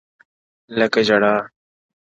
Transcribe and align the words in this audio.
لكه 0.77 0.99
ژړا، 1.07 1.35